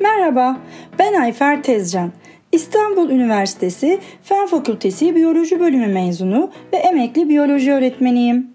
Merhaba, 0.00 0.56
ben 0.98 1.14
Ayfer 1.14 1.62
Tezcan. 1.62 2.12
İstanbul 2.52 3.10
Üniversitesi 3.10 3.98
Fen 4.22 4.46
Fakültesi 4.46 5.14
Biyoloji 5.14 5.60
Bölümü 5.60 5.86
mezunu 5.86 6.50
ve 6.72 6.76
emekli 6.76 7.28
biyoloji 7.28 7.72
öğretmeniyim. 7.72 8.50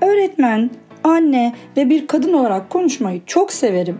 Öğretmen, 0.00 0.70
anne 1.04 1.54
ve 1.76 1.90
bir 1.90 2.06
kadın 2.06 2.32
olarak 2.32 2.70
konuşmayı 2.70 3.20
çok 3.26 3.52
severim. 3.52 3.98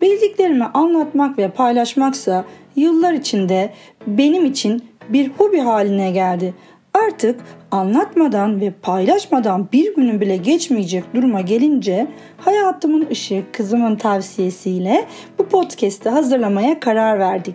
Bildiklerimi 0.00 0.64
anlatmak 0.64 1.38
ve 1.38 1.50
paylaşmaksa 1.50 2.44
yıllar 2.76 3.12
içinde 3.12 3.72
benim 4.06 4.44
için 4.44 4.82
bir 5.08 5.30
hobi 5.38 5.58
haline 5.58 6.10
geldi. 6.10 6.54
Artık 6.94 7.40
anlatmadan 7.70 8.60
ve 8.60 8.70
paylaşmadan 8.82 9.68
bir 9.72 9.94
günün 9.94 10.20
bile 10.20 10.36
geçmeyecek 10.36 11.04
duruma 11.14 11.40
gelince 11.40 12.06
hayatımın 12.38 13.06
ışığı 13.10 13.44
kızımın 13.52 13.96
tavsiyesiyle 13.96 15.06
bu 15.38 15.46
podcast'i 15.48 16.08
hazırlamaya 16.08 16.80
karar 16.80 17.18
verdik. 17.18 17.54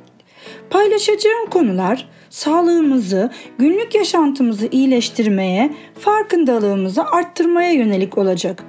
Paylaşacağım 0.70 1.50
konular 1.50 2.08
sağlığımızı, 2.30 3.32
günlük 3.58 3.96
yaşantımızı 3.96 4.68
iyileştirmeye, 4.72 5.74
farkındalığımızı 6.00 7.04
arttırmaya 7.06 7.72
yönelik 7.72 8.18
olacak. 8.18 8.64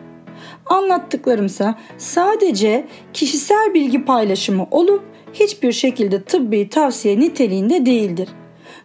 Anlattıklarımsa 0.66 1.78
sadece 1.98 2.86
kişisel 3.12 3.74
bilgi 3.74 4.04
paylaşımı 4.04 4.66
olup 4.70 5.04
hiçbir 5.32 5.72
şekilde 5.72 6.22
tıbbi 6.22 6.68
tavsiye 6.68 7.20
niteliğinde 7.20 7.86
değildir. 7.86 8.28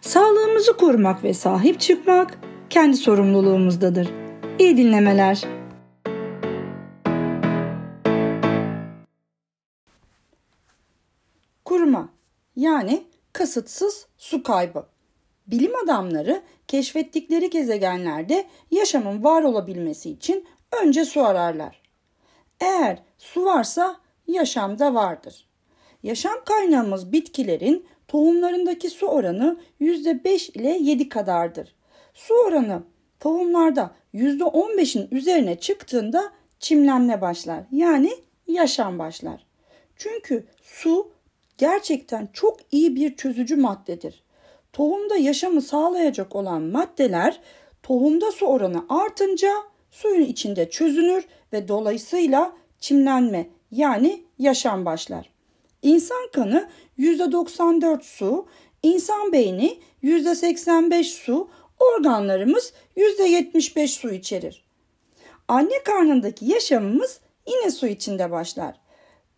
Sağlığımızı 0.00 0.76
korumak 0.76 1.24
ve 1.24 1.34
sahip 1.34 1.80
çıkmak 1.80 2.38
kendi 2.70 2.96
sorumluluğumuzdadır. 2.96 4.08
İyi 4.58 4.76
dinlemeler. 4.76 5.44
Kuruma 11.64 12.08
yani 12.56 13.04
kasıtsız 13.32 14.06
su 14.18 14.42
kaybı. 14.42 14.86
Bilim 15.46 15.76
adamları 15.84 16.42
keşfettikleri 16.68 17.50
gezegenlerde 17.50 18.46
yaşamın 18.70 19.24
var 19.24 19.42
olabilmesi 19.42 20.10
için 20.10 20.46
önce 20.82 21.04
su 21.04 21.24
ararlar. 21.24 21.82
Eğer 22.60 23.02
su 23.18 23.44
varsa 23.44 23.96
yaşam 24.26 24.78
da 24.78 24.94
vardır. 24.94 25.45
Yaşam 26.06 26.44
kaynağımız 26.44 27.12
bitkilerin 27.12 27.86
tohumlarındaki 28.08 28.90
su 28.90 29.06
oranı 29.06 29.60
%5 29.80 30.58
ile 30.58 30.78
7 30.80 31.08
kadardır. 31.08 31.74
Su 32.14 32.34
oranı 32.34 32.82
tohumlarda 33.20 33.90
%15'in 34.14 35.08
üzerine 35.10 35.58
çıktığında 35.58 36.32
çimlenme 36.60 37.20
başlar. 37.20 37.62
Yani 37.72 38.12
yaşam 38.46 38.98
başlar. 38.98 39.46
Çünkü 39.96 40.46
su 40.62 41.10
gerçekten 41.58 42.28
çok 42.32 42.58
iyi 42.72 42.96
bir 42.96 43.16
çözücü 43.16 43.56
maddedir. 43.56 44.22
Tohumda 44.72 45.16
yaşamı 45.16 45.62
sağlayacak 45.62 46.36
olan 46.36 46.62
maddeler 46.62 47.40
tohumda 47.82 48.32
su 48.32 48.46
oranı 48.46 48.84
artınca 48.88 49.52
suyun 49.90 50.24
içinde 50.24 50.70
çözünür 50.70 51.24
ve 51.52 51.68
dolayısıyla 51.68 52.52
çimlenme 52.80 53.48
yani 53.70 54.22
yaşam 54.38 54.84
başlar. 54.84 55.35
İnsan 55.86 56.28
kanı 56.32 56.68
%94 56.98 58.02
su, 58.02 58.46
insan 58.82 59.32
beyni 59.32 59.78
%85 60.02 61.04
su, 61.04 61.48
organlarımız 61.78 62.72
%75 62.96 63.88
su 63.88 64.10
içerir. 64.10 64.64
Anne 65.48 65.82
karnındaki 65.82 66.44
yaşamımız 66.46 67.20
yine 67.46 67.70
su 67.70 67.86
içinde 67.86 68.30
başlar. 68.30 68.80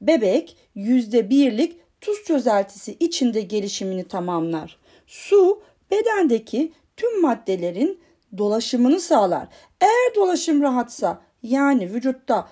Bebek 0.01 0.57
%1'lik 0.77 1.77
tuz 2.01 2.25
çözeltisi 2.25 2.97
içinde 3.01 3.41
gelişimini 3.41 4.09
tamamlar. 4.09 4.79
Su 5.07 5.63
bedendeki 5.91 6.73
tüm 6.97 7.21
maddelerin 7.21 8.01
dolaşımını 8.39 9.01
sağlar. 9.01 9.49
Eğer 9.81 10.15
dolaşım 10.15 10.63
rahatsa 10.63 11.23
yani 11.43 11.95
vücutta 11.95 12.49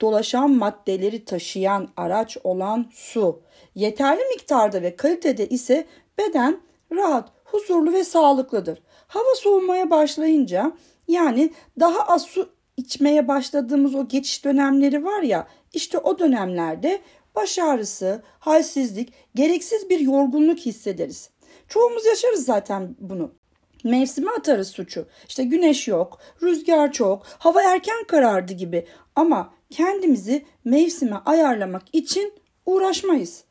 dolaşan 0.00 0.50
maddeleri 0.50 1.24
taşıyan 1.24 1.88
araç 1.96 2.38
olan 2.44 2.86
su 2.92 3.42
yeterli 3.74 4.24
miktarda 4.24 4.82
ve 4.82 4.96
kalitede 4.96 5.48
ise 5.48 5.86
beden 6.18 6.60
rahat, 6.92 7.32
huzurlu 7.44 7.92
ve 7.92 8.04
sağlıklıdır. 8.04 8.82
Hava 9.06 9.34
soğumaya 9.36 9.90
başlayınca 9.90 10.72
yani 11.08 11.50
daha 11.80 12.00
az 12.02 12.22
su 12.22 12.48
içmeye 12.76 13.28
başladığımız 13.28 13.94
o 13.94 14.08
geçiş 14.08 14.44
dönemleri 14.44 15.04
var 15.04 15.22
ya 15.22 15.48
işte 15.72 15.98
o 15.98 16.18
dönemlerde 16.18 17.00
baş 17.36 17.58
ağrısı, 17.58 18.22
halsizlik, 18.38 19.12
gereksiz 19.34 19.90
bir 19.90 20.00
yorgunluk 20.00 20.58
hissederiz. 20.58 21.30
Çoğumuz 21.68 22.06
yaşarız 22.06 22.44
zaten 22.44 22.96
bunu. 23.00 23.37
Mevsime 23.84 24.30
atarız 24.30 24.68
suçu. 24.68 25.06
İşte 25.28 25.44
güneş 25.44 25.88
yok, 25.88 26.18
rüzgar 26.42 26.92
çok, 26.92 27.26
hava 27.26 27.62
erken 27.62 28.04
karardı 28.04 28.52
gibi. 28.52 28.86
Ama 29.16 29.54
kendimizi 29.70 30.44
mevsime 30.64 31.16
ayarlamak 31.26 31.82
için 31.92 32.32
uğraşmayız. 32.66 33.44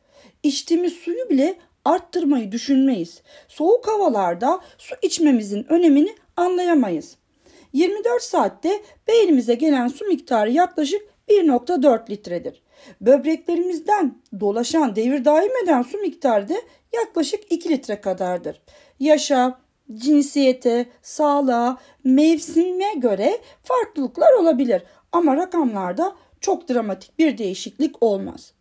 İçtiğimiz 0.44 0.94
suyu 0.94 1.30
bile 1.30 1.58
arttırmayı 1.86 2.52
düşünmeyiz. 2.52 3.22
Soğuk 3.48 3.88
havalarda 3.88 4.60
su 4.78 4.96
içmemizin 5.02 5.66
önemini 5.70 6.16
anlayamayız. 6.36 7.18
24 7.74 8.24
saatte 8.24 8.82
beynimize 9.08 9.56
gelen 9.56 9.88
su 9.88 10.06
miktarı 10.06 10.52
yaklaşık 10.52 11.02
1.4 11.30 12.10
litredir. 12.10 12.62
Böbreklerimizden 13.02 14.18
dolaşan 14.40 14.96
devir 14.96 15.26
daim 15.26 15.52
eden 15.64 15.82
su 15.82 15.98
miktarı 15.98 16.50
da 16.50 16.56
yaklaşık 16.94 17.52
2 17.52 17.70
litre 17.70 18.02
kadardır. 18.02 18.62
Yaşa, 19.00 19.60
cinsiyete, 19.94 20.86
sağlığa, 21.02 21.78
mevsime 22.04 22.94
göre 22.94 23.38
farklılıklar 23.64 24.34
olabilir 24.34 24.84
ama 25.12 25.38
rakamlarda 25.38 26.16
çok 26.42 26.70
dramatik 26.70 27.20
bir 27.20 27.38
değişiklik 27.38 28.04
olmaz. 28.04 28.54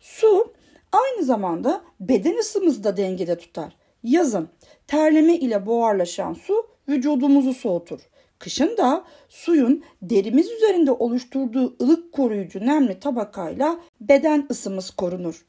Su 0.00 0.52
aynı 0.92 1.24
zamanda 1.24 1.80
beden 2.00 2.38
ısımızı 2.38 2.84
da 2.84 2.96
dengede 2.96 3.38
tutar. 3.38 3.76
Yazın 4.02 4.48
terleme 4.86 5.34
ile 5.34 5.66
buharlaşan 5.66 6.34
su 6.34 6.66
vücudumuzu 6.88 7.54
soğutur. 7.54 8.00
Kışın 8.38 8.76
da 8.76 9.04
suyun 9.28 9.84
derimiz 10.02 10.50
üzerinde 10.50 10.90
oluşturduğu 10.90 11.76
ılık 11.82 12.12
koruyucu 12.12 12.66
nemli 12.66 13.00
tabakayla 13.00 13.80
beden 14.00 14.46
ısımız 14.50 14.90
korunur. 14.90 15.44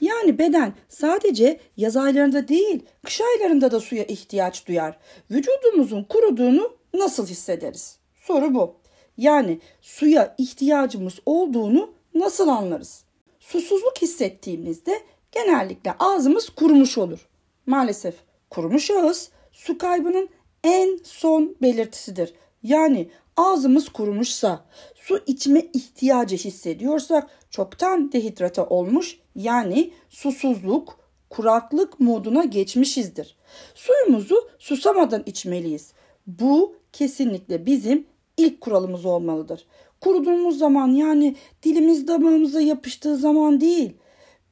Yani 0.00 0.38
beden 0.38 0.72
sadece 0.88 1.60
yaz 1.76 1.96
aylarında 1.96 2.48
değil, 2.48 2.82
kış 3.04 3.20
aylarında 3.20 3.70
da 3.70 3.80
suya 3.80 4.04
ihtiyaç 4.04 4.68
duyar. 4.68 4.98
Vücudumuzun 5.30 6.04
kuruduğunu 6.04 6.76
nasıl 6.94 7.26
hissederiz? 7.26 7.98
Soru 8.14 8.54
bu. 8.54 8.74
Yani 9.16 9.60
suya 9.80 10.34
ihtiyacımız 10.38 11.14
olduğunu 11.26 11.90
nasıl 12.14 12.48
anlarız? 12.48 13.04
Susuzluk 13.40 14.02
hissettiğimizde 14.02 15.02
genellikle 15.32 15.94
ağzımız 15.98 16.48
kurumuş 16.48 16.98
olur. 16.98 17.28
Maalesef 17.66 18.14
kurumuş 18.50 18.90
ağız 18.90 19.30
su 19.52 19.78
kaybının 19.78 20.28
en 20.64 20.98
son 21.04 21.56
belirtisidir. 21.62 22.34
Yani 22.62 23.08
ağzımız 23.36 23.88
kurumuşsa, 23.88 24.64
su 24.94 25.20
içme 25.26 25.60
ihtiyacı 25.60 26.36
hissediyorsak 26.36 27.30
çoktan 27.50 28.12
dehidrate 28.12 28.62
olmuş 28.62 29.18
yani 29.36 29.90
susuzluk, 30.08 30.98
kuraklık 31.30 32.00
moduna 32.00 32.44
geçmişizdir. 32.44 33.36
Suyumuzu 33.74 34.48
susamadan 34.58 35.22
içmeliyiz. 35.26 35.92
Bu 36.26 36.76
kesinlikle 36.92 37.66
bizim 37.66 38.06
ilk 38.36 38.60
kuralımız 38.60 39.04
olmalıdır. 39.04 39.66
Kuruduğumuz 40.00 40.58
zaman 40.58 40.88
yani 40.88 41.36
dilimiz 41.62 42.08
damağımıza 42.08 42.60
yapıştığı 42.60 43.16
zaman 43.16 43.60
değil. 43.60 43.92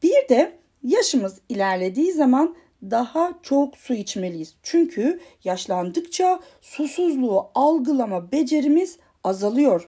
Bir 0.03 0.29
de 0.29 0.59
yaşımız 0.83 1.41
ilerlediği 1.49 2.13
zaman 2.13 2.57
daha 2.91 3.33
çok 3.43 3.77
su 3.77 3.95
içmeliyiz. 3.95 4.55
Çünkü 4.63 5.21
yaşlandıkça 5.45 6.41
susuzluğu 6.61 7.47
algılama 7.55 8.33
becerimiz 8.33 8.99
azalıyor. 9.25 9.87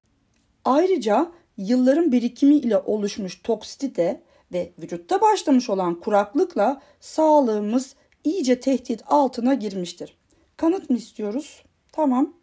Ayrıca 0.64 1.32
yılların 1.56 2.12
birikimi 2.12 2.54
ile 2.54 2.78
oluşmuş 2.78 3.40
toksite 3.43 4.22
ve 4.52 4.72
vücutta 4.78 5.20
başlamış 5.20 5.70
olan 5.70 6.00
kuraklıkla 6.00 6.82
sağlığımız 7.00 7.94
iyice 8.25 8.60
tehdit 8.60 9.02
altına 9.06 9.54
girmiştir. 9.54 10.16
Kanıt 10.56 10.90
mı 10.90 10.96
istiyoruz? 10.96 11.62
Tamam. 11.92 12.34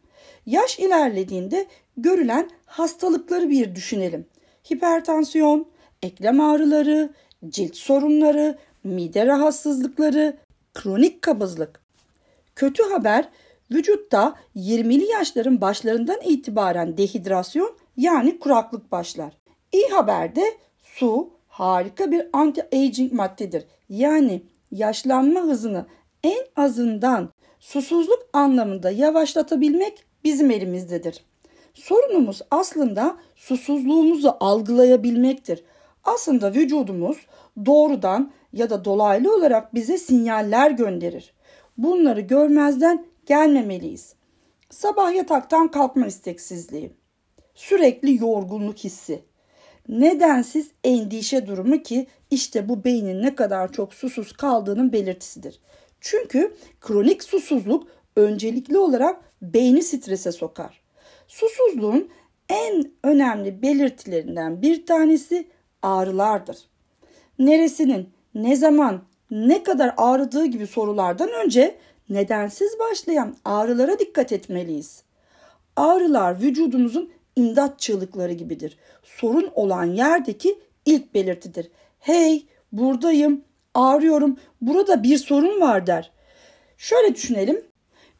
Yaş 0.46 0.80
ilerlediğinde 0.80 1.68
görülen 1.98 2.50
hastalıkları 2.66 3.50
bir 3.50 3.76
düşünelim. 3.76 4.26
Hipertansiyon, 4.74 5.68
eklem 6.02 6.42
ağrıları, 6.42 7.14
cilt 7.50 7.76
sorunları, 7.76 8.58
mide 8.84 9.26
rahatsızlıkları, 9.26 10.38
kronik 10.74 11.22
kabızlık. 11.22 11.84
Kötü 12.56 12.84
haber 12.84 13.30
vücutta 13.72 14.36
20'li 14.56 15.06
yaşların 15.06 15.62
başlarından 15.62 16.22
itibaren 16.26 16.98
dehidrasyon 16.98 17.78
yani 17.98 18.40
kuraklık 18.40 18.92
başlar. 18.92 19.34
İyi 19.72 19.88
haber 19.88 20.36
de 20.36 20.44
su, 20.82 21.30
harika 21.48 22.12
bir 22.12 22.20
anti-aging 22.20 23.14
maddedir. 23.14 23.66
Yani 23.90 24.44
yaşlanma 24.72 25.42
hızını 25.42 25.86
en 26.24 26.46
azından 26.56 27.30
susuzluk 27.60 28.30
anlamında 28.34 28.92
yavaşlatabilmek 28.92 30.06
bizim 30.24 30.52
elimizdedir. 30.52 31.26
Sorunumuz 31.74 32.42
aslında 32.52 33.18
susuzluğumuzu 33.36 34.36
algılayabilmektir. 34.40 35.64
Aslında 36.04 36.54
vücudumuz 36.54 37.18
doğrudan 37.66 38.32
ya 38.54 38.70
da 38.70 38.86
dolaylı 38.86 39.36
olarak 39.36 39.74
bize 39.74 39.98
sinyaller 39.98 40.72
gönderir. 40.72 41.34
Bunları 41.78 42.22
görmezden 42.22 43.06
gelmemeliyiz. 43.26 44.16
Sabah 44.70 45.16
yataktan 45.16 45.72
kalkma 45.72 46.08
isteksizliği, 46.08 46.92
sürekli 47.56 48.24
yorgunluk 48.24 48.78
hissi, 48.78 49.24
nedensiz 49.88 50.72
endişe 50.84 51.48
durumu 51.48 51.84
ki 51.84 52.08
işte 52.32 52.70
bu 52.70 52.84
beynin 52.84 53.22
ne 53.22 53.36
kadar 53.36 53.72
çok 53.72 53.94
susuz 53.94 54.34
kaldığının 54.34 54.94
belirtisidir. 54.94 55.60
Çünkü 56.02 56.56
kronik 56.82 57.24
susuzluk 57.24 57.88
öncelikli 58.16 58.78
olarak 58.78 59.24
beyni 59.42 59.84
strese 59.84 60.32
sokar. 60.32 60.82
Susuzluğun 61.28 62.10
en 62.50 62.92
önemli 63.04 63.62
belirtilerinden 63.62 64.62
bir 64.62 64.86
tanesi 64.86 65.48
ağrılardır. 65.84 66.58
Neresinin, 67.40 68.10
ne 68.36 68.56
zaman, 68.56 69.04
ne 69.32 69.64
kadar 69.64 69.94
ağrıdığı 69.98 70.46
gibi 70.46 70.68
sorulardan 70.68 71.30
önce 71.46 71.76
nedensiz 72.10 72.80
başlayan 72.80 73.36
ağrılara 73.46 74.00
dikkat 74.00 74.32
etmeliyiz. 74.32 75.04
Ağrılar 75.76 76.42
vücudumuzun 76.42 77.12
imdat 77.36 77.80
çığlıkları 77.80 78.34
gibidir. 78.34 78.78
Sorun 79.04 79.52
olan 79.56 79.86
yerdeki 79.86 80.60
ilk 80.86 81.14
belirtidir. 81.14 81.72
Hey 82.00 82.46
buradayım, 82.72 83.44
ağrıyorum, 83.74 84.38
burada 84.62 85.04
bir 85.04 85.18
sorun 85.18 85.62
var 85.62 85.88
der. 85.88 86.12
Şöyle 86.78 87.16
düşünelim. 87.16 87.66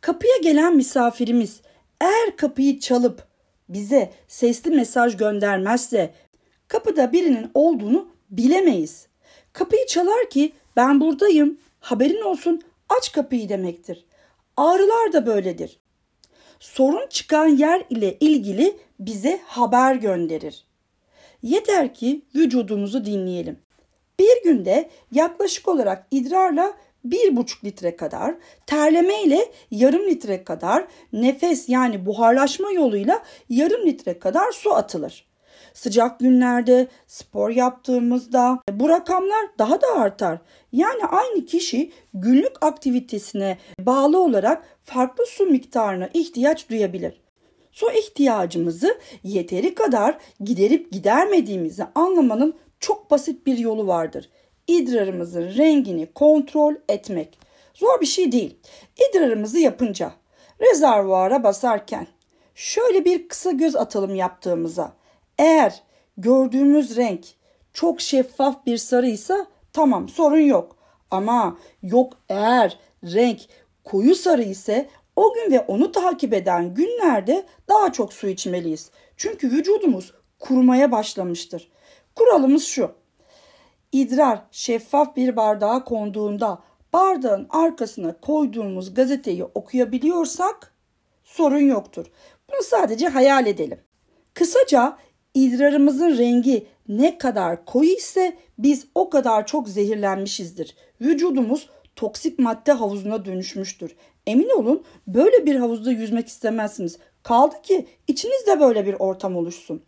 Kapıya 0.02 0.38
gelen 0.44 0.76
misafirimiz 0.76 1.62
eğer 2.02 2.38
kapıyı 2.38 2.80
çalıp 2.80 3.28
bize 3.70 4.12
sesli 4.28 4.72
mesaj 4.72 5.18
göndermezse 5.18 6.14
kapıda 6.74 7.12
birinin 7.12 7.52
olduğunu 7.54 8.08
bilemeyiz. 8.30 9.08
Kapıyı 9.54 9.86
çalar 9.86 10.30
ki 10.30 10.54
ben 10.76 11.02
buradayım, 11.02 11.58
haberin 11.80 12.22
olsun, 12.22 12.62
aç 12.90 13.12
kapıyı 13.12 13.50
demektir. 13.50 14.06
Ağrılar 14.58 15.14
da 15.14 15.26
böyledir. 15.26 15.80
Sorun 16.60 17.08
çıkan 17.10 17.48
yer 17.48 17.84
ile 17.90 18.18
ilgili 18.20 18.78
bize 19.00 19.40
haber 19.46 19.96
gönderir. 19.96 20.66
Yeter 21.44 21.94
ki 21.94 22.22
vücudumuzu 22.36 23.06
dinleyelim. 23.06 23.60
Bir 24.20 24.44
günde 24.44 24.90
yaklaşık 25.12 25.68
olarak 25.68 26.08
idrarla 26.12 26.74
bir 27.04 27.36
buçuk 27.36 27.66
litre 27.66 27.96
kadar, 27.96 28.36
terleme 28.66 29.24
ile 29.24 29.52
yarım 29.72 30.06
litre 30.08 30.44
kadar, 30.44 30.88
nefes 31.14 31.70
yani 31.70 32.06
buharlaşma 32.06 32.72
yoluyla 32.72 33.24
yarım 33.50 33.86
litre 33.86 34.20
kadar 34.20 34.52
su 34.52 34.74
atılır. 34.74 35.33
Sıcak 35.74 36.20
günlerde 36.20 36.88
spor 37.08 37.50
yaptığımızda 37.50 38.60
bu 38.72 38.90
rakamlar 38.90 39.46
daha 39.58 39.82
da 39.82 39.88
artar. 39.96 40.40
Yani 40.72 41.06
aynı 41.06 41.46
kişi 41.46 41.92
günlük 42.14 42.66
aktivitesine 42.66 43.58
bağlı 43.80 44.20
olarak 44.20 44.64
farklı 44.84 45.26
su 45.26 45.46
miktarına 45.46 46.10
ihtiyaç 46.14 46.70
duyabilir. 46.70 47.22
Su 47.72 47.92
ihtiyacımızı 47.92 48.98
yeteri 49.24 49.76
kadar 49.76 50.18
giderip 50.40 50.92
gidermediğimizi 50.92 51.84
anlamanın 51.96 52.56
çok 52.80 53.12
basit 53.12 53.46
bir 53.46 53.58
yolu 53.58 53.88
vardır. 53.88 54.30
İdrarımızın 54.68 55.44
rengini 55.58 56.14
kontrol 56.14 56.76
etmek. 56.90 57.38
Zor 57.74 58.02
bir 58.02 58.06
şey 58.06 58.32
değil. 58.32 58.58
İdrarımızı 59.10 59.60
yapınca, 59.60 60.12
rezervuara 60.62 61.44
basarken 61.44 62.08
şöyle 62.56 63.06
bir 63.06 63.28
kısa 63.28 63.52
göz 63.52 63.76
atalım 63.76 64.16
yaptığımıza. 64.16 64.94
Eğer 65.38 65.84
gördüğümüz 66.18 66.98
renk 66.98 67.26
çok 67.74 68.02
şeffaf 68.02 68.66
bir 68.66 68.78
sarıysa 68.78 69.48
tamam 69.74 70.10
sorun 70.10 70.38
yok. 70.38 70.76
Ama 71.12 71.58
yok 71.82 72.14
eğer 72.30 72.80
renk 73.04 73.40
koyu 73.84 74.16
sarı 74.16 74.44
ise 74.44 74.90
o 75.16 75.34
gün 75.34 75.52
ve 75.52 75.60
onu 75.60 75.92
takip 75.92 76.34
eden 76.34 76.74
günlerde 76.74 77.46
daha 77.70 77.92
çok 77.92 78.14
su 78.14 78.28
içmeliyiz. 78.28 78.92
Çünkü 79.18 79.52
vücudumuz 79.52 80.14
kurumaya 80.40 80.92
başlamıştır. 80.92 81.72
Kuralımız 82.16 82.64
şu. 82.64 82.92
İdrar 83.92 84.42
şeffaf 84.52 85.16
bir 85.16 85.36
bardağa 85.36 85.84
konduğunda 85.84 86.60
bardağın 86.94 87.48
arkasına 87.50 88.20
koyduğumuz 88.20 88.94
gazeteyi 88.94 89.44
okuyabiliyorsak 89.44 90.74
sorun 91.24 91.68
yoktur. 91.68 92.06
Bunu 92.50 92.64
sadece 92.64 93.08
hayal 93.08 93.48
edelim. 93.48 93.80
Kısaca 94.34 94.98
idrarımızın 95.34 96.18
rengi 96.18 96.68
ne 96.88 97.18
kadar 97.18 97.66
koyu 97.66 97.90
ise 97.90 98.38
biz 98.58 98.86
o 98.96 99.10
kadar 99.10 99.48
çok 99.48 99.70
zehirlenmişizdir. 99.70 100.76
Vücudumuz 101.02 101.70
toksik 101.96 102.40
madde 102.40 102.72
havuzuna 102.72 103.26
dönüşmüştür. 103.26 103.96
Emin 104.28 104.50
olun 104.50 104.84
böyle 105.08 105.46
bir 105.46 105.56
havuzda 105.56 105.92
yüzmek 105.92 106.28
istemezsiniz. 106.28 106.98
Kaldı 107.24 107.56
ki 107.64 107.86
içinizde 108.08 108.60
böyle 108.60 108.86
bir 108.86 108.94
ortam 108.94 109.36
oluşsun. 109.36 109.82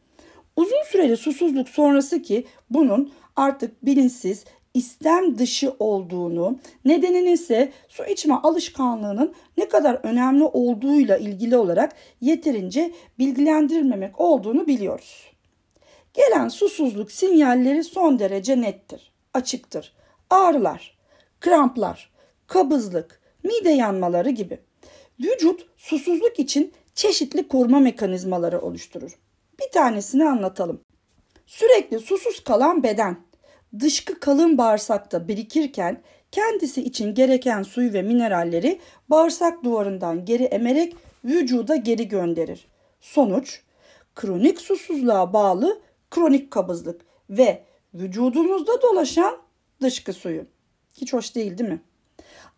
Uzun 0.56 0.84
süreli 0.92 1.18
susuzluk 1.18 1.70
sonrası 1.70 2.22
ki 2.22 2.46
bunun 2.70 3.12
artık 3.36 3.86
bilinçsiz, 3.86 4.46
istem 4.74 5.38
dışı 5.38 5.74
olduğunu, 5.80 6.60
nedeninin 6.86 7.32
ise 7.32 7.72
su 7.88 8.06
içme 8.06 8.36
alışkanlığının 8.36 9.34
ne 9.58 9.68
kadar 9.68 10.00
önemli 10.04 10.44
olduğuyla 10.44 11.18
ilgili 11.18 11.58
olarak 11.58 11.96
yeterince 12.22 12.92
bilgilendirilmemek 13.20 14.20
olduğunu 14.22 14.68
biliyoruz. 14.68 15.35
Gelen 16.16 16.48
susuzluk 16.48 17.12
sinyalleri 17.12 17.84
son 17.84 18.20
derece 18.20 18.62
nettir, 18.62 19.12
açıktır. 19.34 19.94
Ağrılar, 20.30 20.98
kramplar, 21.40 22.12
kabızlık, 22.48 23.22
mide 23.44 23.70
yanmaları 23.70 24.30
gibi. 24.30 24.60
Vücut 25.20 25.68
susuzluk 25.78 26.40
için 26.40 26.74
çeşitli 26.96 27.48
koruma 27.48 27.80
mekanizmaları 27.80 28.62
oluşturur. 28.62 29.20
Bir 29.60 29.72
tanesini 29.72 30.30
anlatalım. 30.30 30.82
Sürekli 31.46 32.00
susuz 32.00 32.44
kalan 32.44 32.84
beden 32.84 33.18
dışkı 33.80 34.20
kalın 34.20 34.58
bağırsakta 34.58 35.28
birikirken 35.28 36.02
kendisi 36.32 36.84
için 36.84 37.14
gereken 37.14 37.64
suyu 37.64 37.94
ve 37.94 38.02
mineralleri 38.02 38.80
bağırsak 39.10 39.64
duvarından 39.64 40.26
geri 40.26 40.44
emerek 40.44 40.96
vücuda 41.26 41.76
geri 41.76 42.08
gönderir. 42.08 42.68
Sonuç 43.02 43.62
kronik 44.16 44.62
susuzluğa 44.62 45.34
bağlı 45.34 45.82
kronik 46.16 46.52
kabızlık 46.52 47.02
ve 47.30 47.64
vücudumuzda 47.94 48.82
dolaşan 48.82 49.38
dışkı 49.82 50.14
suyu. 50.14 50.46
Hiç 50.94 51.14
hoş 51.14 51.36
değil 51.36 51.58
değil 51.58 51.70
mi? 51.70 51.82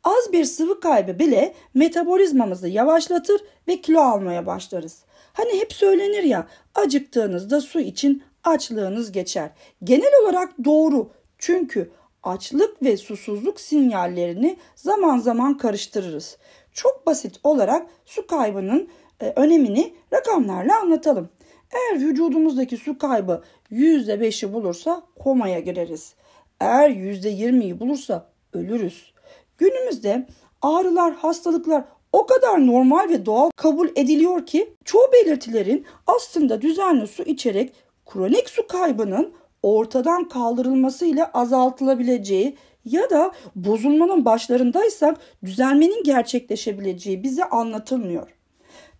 Az 0.03 0.33
bir 0.33 0.45
sıvı 0.45 0.79
kaybı 0.79 1.19
bile 1.19 1.53
metabolizmamızı 1.73 2.67
yavaşlatır 2.67 3.41
ve 3.67 3.81
kilo 3.81 3.99
almaya 3.99 4.45
başlarız. 4.45 5.03
Hani 5.33 5.59
hep 5.59 5.73
söylenir 5.73 6.23
ya 6.23 6.47
acıktığınızda 6.75 7.61
su 7.61 7.79
için 7.79 8.23
açlığınız 8.43 9.11
geçer. 9.11 9.49
Genel 9.83 10.11
olarak 10.23 10.65
doğru 10.65 11.09
çünkü 11.37 11.91
açlık 12.23 12.83
ve 12.83 12.97
susuzluk 12.97 13.59
sinyallerini 13.59 14.57
zaman 14.75 15.17
zaman 15.17 15.57
karıştırırız. 15.57 16.37
Çok 16.73 17.07
basit 17.07 17.39
olarak 17.43 17.87
su 18.05 18.27
kaybının 18.27 18.89
e, 19.21 19.33
önemini 19.35 19.93
rakamlarla 20.13 20.79
anlatalım. 20.79 21.29
Eğer 21.71 21.99
vücudumuzdaki 21.99 22.77
su 22.77 22.97
kaybı 22.97 23.43
%5'i 23.71 24.53
bulursa 24.53 25.03
komaya 25.19 25.59
gireriz. 25.59 26.15
Eğer 26.59 26.89
%20'yi 26.89 27.79
bulursa 27.79 28.29
ölürüz. 28.53 29.13
Günümüzde 29.57 30.27
ağrılar, 30.61 31.13
hastalıklar 31.13 31.83
o 32.13 32.25
kadar 32.25 32.67
normal 32.67 33.09
ve 33.09 33.25
doğal 33.25 33.49
kabul 33.55 33.89
ediliyor 33.95 34.45
ki 34.45 34.73
çoğu 34.85 35.07
belirtilerin 35.13 35.85
aslında 36.07 36.61
düzenli 36.61 37.07
su 37.07 37.23
içerek 37.23 37.73
kronik 38.05 38.49
su 38.49 38.67
kaybının 38.67 39.33
ortadan 39.63 40.27
kaldırılmasıyla 40.27 41.31
azaltılabileceği 41.33 42.57
ya 42.85 43.09
da 43.09 43.31
bozulmanın 43.55 44.25
başlarındaysak 44.25 45.17
düzelmenin 45.45 46.03
gerçekleşebileceği 46.03 47.23
bize 47.23 47.43
anlatılmıyor. 47.43 48.36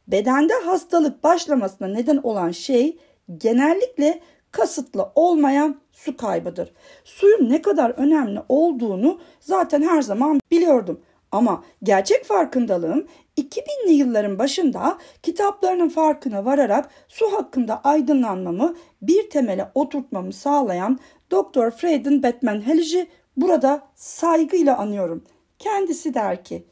Bedende 0.08 0.54
hastalık 0.66 1.24
başlamasına 1.24 1.88
neden 1.88 2.18
olan 2.18 2.52
şey 2.52 2.98
genellikle 3.38 4.20
kasıtlı 4.52 5.12
olmayan 5.16 5.82
su 5.92 6.18
kaybıdır. 6.18 6.74
Suyun 7.04 7.50
ne 7.50 7.62
kadar 7.62 7.90
önemli 7.90 8.40
olduğunu 8.50 9.20
zaten 9.40 9.82
her 9.82 10.02
zaman 10.02 10.40
biliyordum. 10.52 11.02
Ama 11.32 11.64
gerçek 11.84 12.26
farkındalığım 12.26 13.08
2000'li 13.38 13.94
yılların 13.94 14.40
başında 14.40 14.98
kitaplarının 15.24 15.90
farkına 15.90 16.46
vararak 16.46 16.90
su 17.08 17.34
hakkında 17.34 17.82
aydınlanmamı 17.84 18.76
bir 19.02 19.30
temele 19.30 19.72
oturtmamı 19.76 20.34
sağlayan 20.34 21.00
Dr. 21.32 21.72
Freden 21.72 22.24
Batman 22.24 22.68
Hellici 22.68 23.08
burada 23.38 23.88
saygıyla 23.96 24.78
anıyorum. 24.78 25.24
Kendisi 25.60 26.14
der 26.14 26.44
ki, 26.44 26.66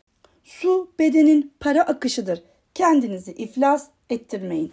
su 0.43 0.91
bedenin 0.99 1.53
para 1.59 1.81
akışıdır. 1.81 2.43
Kendinizi 2.75 3.31
iflas 3.31 3.87
ettirmeyin. 4.09 4.71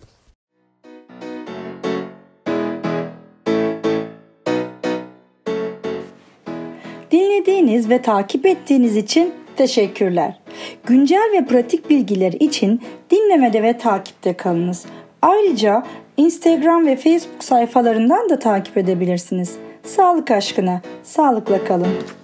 Dinlediğiniz 7.11 7.91
ve 7.91 8.03
takip 8.03 8.47
ettiğiniz 8.47 8.97
için 8.97 9.35
teşekkürler. 9.57 10.41
Güncel 10.87 11.31
ve 11.33 11.47
pratik 11.47 11.91
bilgiler 11.91 12.33
için 12.33 12.83
dinlemede 13.11 13.63
ve 13.63 13.79
takipte 13.79 14.33
kalınız. 14.33 14.87
Ayrıca 15.23 15.87
Instagram 16.17 16.87
ve 16.87 16.97
Facebook 16.97 17.45
sayfalarından 17.45 18.29
da 18.29 18.39
takip 18.39 18.77
edebilirsiniz. 18.77 19.57
Sağlık 19.83 20.31
aşkına, 20.31 20.83
sağlıkla 21.03 21.65
kalın. 21.65 22.22